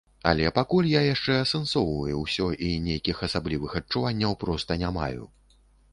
[0.29, 5.23] Але пакуль я яшчэ асэнсоўваю ўсё і нейкіх асаблівых адчуванняў проста не маю.